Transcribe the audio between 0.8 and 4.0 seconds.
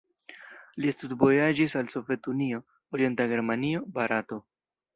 Li studvojaĝis al Sovetunio, Orienta Germanio,